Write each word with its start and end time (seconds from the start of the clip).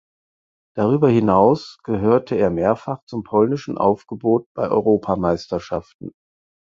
Darüber 0.75 1.09
hinaus 1.09 1.77
gehörte 1.83 2.33
er 2.33 2.49
mehrfach 2.49 3.03
zum 3.05 3.21
polnischen 3.21 3.77
Aufgebot 3.77 4.47
bei 4.55 4.67
Europameisterschaften. 4.67 6.11